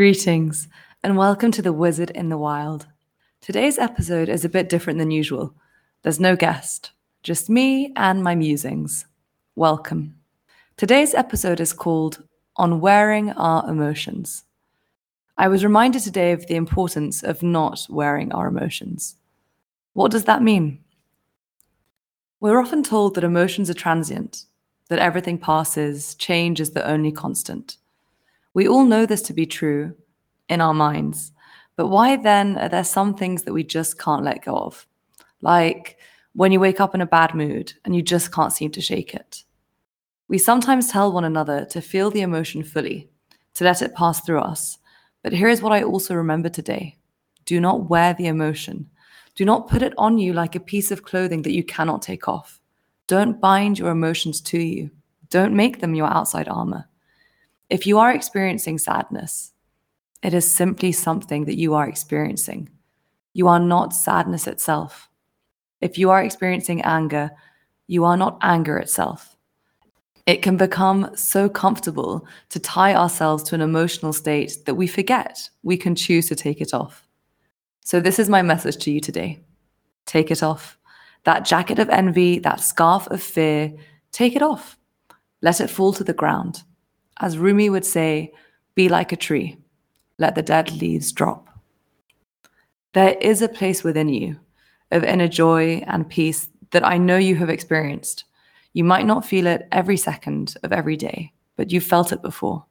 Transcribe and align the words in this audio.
Greetings, 0.00 0.66
and 1.02 1.18
welcome 1.18 1.50
to 1.50 1.60
The 1.60 1.74
Wizard 1.74 2.08
in 2.12 2.30
the 2.30 2.38
Wild. 2.38 2.86
Today's 3.42 3.76
episode 3.76 4.30
is 4.30 4.46
a 4.46 4.48
bit 4.48 4.70
different 4.70 4.98
than 4.98 5.10
usual. 5.10 5.54
There's 6.00 6.18
no 6.18 6.36
guest, 6.36 6.92
just 7.22 7.50
me 7.50 7.92
and 7.96 8.24
my 8.24 8.34
musings. 8.34 9.04
Welcome. 9.56 10.14
Today's 10.78 11.12
episode 11.12 11.60
is 11.60 11.74
called 11.74 12.26
On 12.56 12.80
Wearing 12.80 13.32
Our 13.32 13.68
Emotions. 13.68 14.44
I 15.36 15.48
was 15.48 15.64
reminded 15.64 16.00
today 16.00 16.32
of 16.32 16.46
the 16.46 16.56
importance 16.56 17.22
of 17.22 17.42
not 17.42 17.86
wearing 17.90 18.32
our 18.32 18.46
emotions. 18.46 19.16
What 19.92 20.12
does 20.12 20.24
that 20.24 20.42
mean? 20.42 20.82
We're 22.40 22.58
often 22.58 22.82
told 22.82 23.16
that 23.16 23.24
emotions 23.24 23.68
are 23.68 23.74
transient, 23.74 24.46
that 24.88 24.98
everything 24.98 25.36
passes, 25.36 26.14
change 26.14 26.58
is 26.58 26.70
the 26.70 26.88
only 26.88 27.12
constant. 27.12 27.76
We 28.54 28.68
all 28.68 28.84
know 28.84 29.06
this 29.06 29.22
to 29.22 29.32
be 29.32 29.46
true 29.46 29.94
in 30.48 30.60
our 30.60 30.74
minds, 30.74 31.32
but 31.76 31.88
why 31.88 32.16
then 32.16 32.58
are 32.58 32.68
there 32.68 32.84
some 32.84 33.14
things 33.14 33.44
that 33.44 33.52
we 33.52 33.64
just 33.64 33.98
can't 33.98 34.24
let 34.24 34.44
go 34.44 34.56
of? 34.56 34.86
Like 35.40 35.96
when 36.34 36.52
you 36.52 36.60
wake 36.60 36.80
up 36.80 36.94
in 36.94 37.00
a 37.00 37.06
bad 37.06 37.34
mood 37.34 37.72
and 37.84 37.94
you 37.94 38.02
just 38.02 38.32
can't 38.32 38.52
seem 38.52 38.70
to 38.72 38.80
shake 38.80 39.14
it. 39.14 39.44
We 40.28 40.38
sometimes 40.38 40.90
tell 40.90 41.12
one 41.12 41.24
another 41.24 41.64
to 41.66 41.80
feel 41.80 42.10
the 42.10 42.20
emotion 42.20 42.62
fully, 42.62 43.10
to 43.54 43.64
let 43.64 43.82
it 43.82 43.94
pass 43.94 44.20
through 44.20 44.40
us. 44.40 44.78
But 45.22 45.32
here 45.32 45.48
is 45.48 45.62
what 45.62 45.72
I 45.72 45.82
also 45.82 46.14
remember 46.14 46.48
today 46.48 46.96
do 47.46 47.60
not 47.60 47.88
wear 47.88 48.14
the 48.14 48.26
emotion. 48.26 48.90
Do 49.34 49.44
not 49.44 49.68
put 49.68 49.82
it 49.82 49.94
on 49.98 50.18
you 50.18 50.32
like 50.32 50.54
a 50.54 50.60
piece 50.60 50.90
of 50.90 51.02
clothing 51.02 51.42
that 51.42 51.54
you 51.54 51.64
cannot 51.64 52.02
take 52.02 52.28
off. 52.28 52.60
Don't 53.06 53.40
bind 53.40 53.78
your 53.78 53.90
emotions 53.90 54.40
to 54.42 54.58
you. 54.58 54.90
Don't 55.30 55.56
make 55.56 55.80
them 55.80 55.94
your 55.94 56.06
outside 56.06 56.48
armor. 56.48 56.88
If 57.70 57.86
you 57.86 57.98
are 57.98 58.12
experiencing 58.12 58.78
sadness, 58.78 59.52
it 60.24 60.34
is 60.34 60.50
simply 60.50 60.90
something 60.90 61.44
that 61.44 61.56
you 61.56 61.74
are 61.74 61.88
experiencing. 61.88 62.68
You 63.32 63.46
are 63.46 63.60
not 63.60 63.94
sadness 63.94 64.48
itself. 64.48 65.08
If 65.80 65.96
you 65.96 66.10
are 66.10 66.22
experiencing 66.22 66.82
anger, 66.82 67.30
you 67.86 68.04
are 68.04 68.16
not 68.16 68.38
anger 68.42 68.76
itself. 68.76 69.36
It 70.26 70.42
can 70.42 70.56
become 70.56 71.10
so 71.14 71.48
comfortable 71.48 72.26
to 72.50 72.58
tie 72.58 72.94
ourselves 72.94 73.44
to 73.44 73.54
an 73.54 73.60
emotional 73.60 74.12
state 74.12 74.58
that 74.66 74.74
we 74.74 74.88
forget 74.88 75.48
we 75.62 75.76
can 75.76 75.94
choose 75.94 76.28
to 76.28 76.34
take 76.34 76.60
it 76.60 76.74
off. 76.74 77.06
So, 77.84 78.00
this 78.00 78.18
is 78.18 78.28
my 78.28 78.42
message 78.42 78.76
to 78.84 78.90
you 78.90 79.00
today 79.00 79.40
take 80.06 80.30
it 80.30 80.42
off. 80.42 80.76
That 81.24 81.44
jacket 81.44 81.78
of 81.78 81.88
envy, 81.88 82.40
that 82.40 82.60
scarf 82.60 83.06
of 83.08 83.22
fear, 83.22 83.72
take 84.10 84.34
it 84.34 84.42
off. 84.42 84.76
Let 85.40 85.60
it 85.60 85.70
fall 85.70 85.92
to 85.92 86.02
the 86.04 86.12
ground. 86.12 86.64
As 87.20 87.38
Rumi 87.38 87.68
would 87.68 87.84
say, 87.84 88.32
be 88.74 88.88
like 88.88 89.12
a 89.12 89.16
tree, 89.16 89.58
let 90.18 90.34
the 90.34 90.42
dead 90.42 90.72
leaves 90.72 91.12
drop. 91.12 91.48
There 92.94 93.16
is 93.20 93.42
a 93.42 93.48
place 93.48 93.84
within 93.84 94.08
you 94.08 94.40
of 94.90 95.04
inner 95.04 95.28
joy 95.28 95.84
and 95.86 96.08
peace 96.08 96.48
that 96.70 96.86
I 96.86 96.98
know 96.98 97.16
you 97.18 97.36
have 97.36 97.50
experienced. 97.50 98.24
You 98.72 98.84
might 98.84 99.06
not 99.06 99.24
feel 99.24 99.46
it 99.46 99.68
every 99.70 99.96
second 99.96 100.54
of 100.62 100.72
every 100.72 100.96
day, 100.96 101.32
but 101.56 101.70
you've 101.70 101.84
felt 101.84 102.12
it 102.12 102.22
before. 102.22 102.64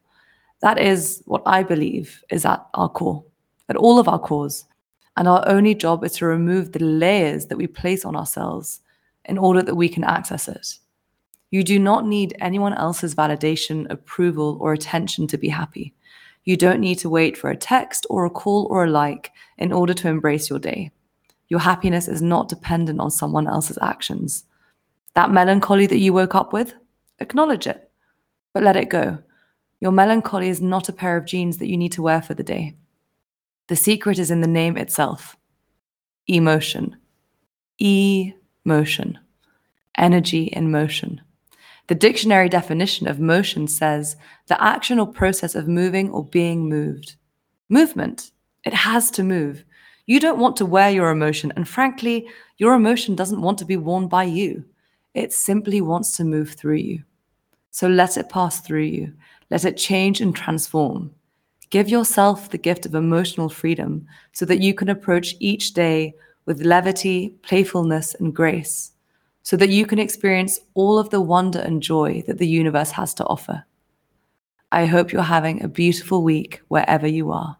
That 0.62 0.78
is 0.78 1.22
what 1.26 1.42
I 1.46 1.62
believe 1.62 2.22
is 2.30 2.44
at 2.44 2.66
our 2.74 2.88
core, 2.88 3.24
at 3.68 3.76
all 3.76 3.98
of 3.98 4.08
our 4.08 4.18
cores. 4.18 4.66
And 5.16 5.28
our 5.28 5.44
only 5.46 5.74
job 5.74 6.04
is 6.04 6.12
to 6.14 6.26
remove 6.26 6.72
the 6.72 6.84
layers 6.84 7.46
that 7.46 7.56
we 7.56 7.66
place 7.66 8.04
on 8.04 8.16
ourselves 8.16 8.80
in 9.26 9.38
order 9.38 9.62
that 9.62 9.74
we 9.74 9.88
can 9.88 10.04
access 10.04 10.48
it. 10.48 10.78
You 11.50 11.64
do 11.64 11.78
not 11.78 12.06
need 12.06 12.36
anyone 12.40 12.74
else's 12.74 13.14
validation, 13.14 13.90
approval, 13.90 14.56
or 14.60 14.72
attention 14.72 15.26
to 15.28 15.38
be 15.38 15.48
happy. 15.48 15.94
You 16.44 16.56
don't 16.56 16.80
need 16.80 16.98
to 17.00 17.10
wait 17.10 17.36
for 17.36 17.50
a 17.50 17.56
text 17.56 18.06
or 18.08 18.24
a 18.24 18.30
call 18.30 18.66
or 18.70 18.84
a 18.84 18.90
like 18.90 19.32
in 19.58 19.72
order 19.72 19.92
to 19.94 20.08
embrace 20.08 20.48
your 20.48 20.58
day. 20.58 20.92
Your 21.48 21.60
happiness 21.60 22.06
is 22.06 22.22
not 22.22 22.48
dependent 22.48 23.00
on 23.00 23.10
someone 23.10 23.48
else's 23.48 23.78
actions. 23.82 24.44
That 25.14 25.32
melancholy 25.32 25.86
that 25.86 25.98
you 25.98 26.12
woke 26.12 26.36
up 26.36 26.52
with, 26.52 26.74
acknowledge 27.18 27.66
it, 27.66 27.90
but 28.54 28.62
let 28.62 28.76
it 28.76 28.88
go. 28.88 29.18
Your 29.80 29.92
melancholy 29.92 30.48
is 30.48 30.60
not 30.60 30.88
a 30.88 30.92
pair 30.92 31.16
of 31.16 31.24
jeans 31.24 31.58
that 31.58 31.68
you 31.68 31.76
need 31.76 31.92
to 31.92 32.02
wear 32.02 32.22
for 32.22 32.34
the 32.34 32.44
day. 32.44 32.76
The 33.66 33.76
secret 33.76 34.18
is 34.18 34.30
in 34.30 34.40
the 34.40 34.46
name 34.46 34.76
itself 34.76 35.36
emotion. 36.26 36.96
E 37.78 38.32
motion. 38.64 39.18
Energy 39.96 40.44
in 40.44 40.70
motion. 40.70 41.20
The 41.90 41.96
dictionary 41.96 42.48
definition 42.48 43.08
of 43.08 43.18
motion 43.18 43.66
says 43.66 44.14
the 44.46 44.62
action 44.62 45.00
or 45.00 45.08
process 45.08 45.56
of 45.56 45.66
moving 45.66 46.08
or 46.10 46.24
being 46.24 46.68
moved. 46.68 47.16
Movement. 47.68 48.30
It 48.64 48.72
has 48.72 49.10
to 49.10 49.24
move. 49.24 49.64
You 50.06 50.20
don't 50.20 50.38
want 50.38 50.54
to 50.58 50.66
wear 50.66 50.92
your 50.92 51.10
emotion, 51.10 51.52
and 51.56 51.66
frankly, 51.66 52.28
your 52.58 52.74
emotion 52.74 53.16
doesn't 53.16 53.42
want 53.42 53.58
to 53.58 53.64
be 53.64 53.76
worn 53.76 54.06
by 54.06 54.22
you. 54.22 54.64
It 55.14 55.32
simply 55.32 55.80
wants 55.80 56.16
to 56.16 56.22
move 56.22 56.52
through 56.52 56.76
you. 56.76 57.02
So 57.72 57.88
let 57.88 58.16
it 58.16 58.28
pass 58.28 58.60
through 58.60 58.82
you. 58.82 59.12
Let 59.50 59.64
it 59.64 59.76
change 59.76 60.20
and 60.20 60.32
transform. 60.32 61.10
Give 61.70 61.88
yourself 61.88 62.50
the 62.50 62.58
gift 62.58 62.86
of 62.86 62.94
emotional 62.94 63.48
freedom 63.48 64.06
so 64.30 64.44
that 64.44 64.60
you 64.60 64.74
can 64.74 64.90
approach 64.90 65.34
each 65.40 65.74
day 65.74 66.14
with 66.46 66.62
levity, 66.62 67.30
playfulness, 67.42 68.14
and 68.14 68.32
grace 68.32 68.92
so 69.42 69.56
that 69.56 69.70
you 69.70 69.86
can 69.86 69.98
experience 69.98 70.60
all 70.74 70.98
of 70.98 71.10
the 71.10 71.20
wonder 71.20 71.58
and 71.58 71.82
joy 71.82 72.22
that 72.26 72.38
the 72.38 72.48
universe 72.48 72.90
has 72.92 73.14
to 73.14 73.24
offer. 73.26 73.64
I 74.72 74.86
hope 74.86 75.12
you're 75.12 75.22
having 75.22 75.62
a 75.62 75.68
beautiful 75.68 76.22
week 76.22 76.60
wherever 76.68 77.06
you 77.06 77.32
are. 77.32 77.56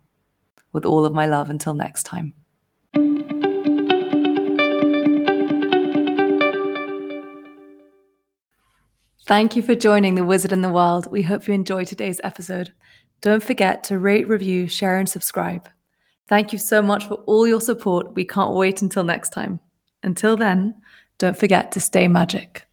With 0.73 0.85
all 0.85 1.05
of 1.05 1.13
my 1.13 1.27
love 1.27 1.51
until 1.51 1.75
next 1.75 2.05
time. 2.05 2.33
Thank 9.27 9.55
you 9.55 9.63
for 9.63 9.75
joining 9.75 10.15
The 10.15 10.25
Wizard 10.25 10.53
in 10.53 10.61
the 10.61 10.69
Wild. 10.69 11.11
We 11.11 11.23
hope 11.23 11.47
you 11.47 11.55
enjoyed 11.55 11.87
today's 11.87 12.21
episode. 12.25 12.73
Don't 13.21 13.43
forget 13.43 13.85
to 13.85 13.99
rate, 13.99 14.29
review, 14.29 14.67
share, 14.67 14.99
and 14.99 15.09
subscribe. 15.09 15.69
Thank 16.29 16.53
you 16.53 16.59
so 16.59 16.81
much 16.81 17.07
for 17.07 17.15
all 17.27 17.47
your 17.47 17.61
support. 17.61 18.15
We 18.15 18.25
can't 18.25 18.55
wait 18.55 18.83
until 18.83 19.05
next 19.05 19.31
time. 19.31 19.61
Until 20.03 20.37
then, 20.37 20.75
don't 21.21 21.37
forget 21.39 21.71
to 21.73 21.81
stay 21.81 22.09
magic. 22.09 22.67